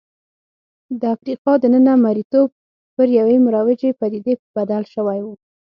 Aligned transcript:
د 0.99 1.01
افریقا 1.15 1.53
دننه 1.63 1.93
مریتوب 2.05 2.49
پر 2.95 3.07
یوې 3.19 3.37
مروجې 3.45 3.89
پدیدې 3.99 4.33
بدل 4.55 4.83
شوی 4.93 5.19
و. 5.23 5.27